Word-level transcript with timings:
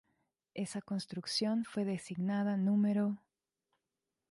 Esa 0.55 0.81
construcción 0.81 1.63
fue 1.63 1.85
designada 1.85 2.55
N°. 2.57 3.19